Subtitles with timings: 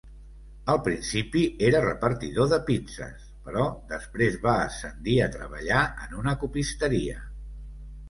[0.73, 7.25] Al principi era repartidor de pizzes, però després va ascendir a treballar en una copisteria.